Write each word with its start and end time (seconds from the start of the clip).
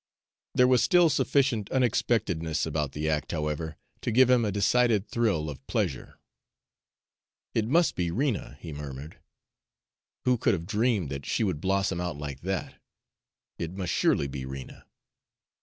There 0.55 0.67
was 0.67 0.81
still 0.81 1.11
sufficient 1.11 1.69
unexpectedness 1.69 2.65
about 2.65 2.93
the 2.93 3.07
act, 3.07 3.31
however, 3.31 3.77
to 4.01 4.09
give 4.11 4.31
him 4.31 4.43
a 4.43 4.51
decided 4.51 5.07
thrill 5.07 5.47
of 5.47 5.63
pleasure. 5.67 6.15
"It 7.53 7.67
must 7.67 7.93
be 7.95 8.09
Rena," 8.09 8.57
he 8.61 8.73
murmured. 8.73 9.19
"Who 10.25 10.39
could 10.39 10.55
have 10.55 10.65
dreamed 10.65 11.09
that 11.09 11.27
she 11.27 11.43
would 11.43 11.61
blossom 11.61 12.01
out 12.01 12.17
like 12.17 12.41
that? 12.41 12.81
It 13.59 13.73
must 13.73 13.93
surely 13.93 14.25
be 14.27 14.43
Rena!" 14.43 14.87